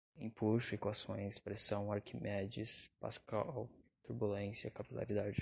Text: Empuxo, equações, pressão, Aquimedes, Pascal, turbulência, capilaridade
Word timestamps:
Empuxo, 0.17 0.73
equações, 0.75 1.37
pressão, 1.39 1.91
Aquimedes, 1.91 2.89
Pascal, 2.99 3.69
turbulência, 4.03 4.69
capilaridade 4.71 5.39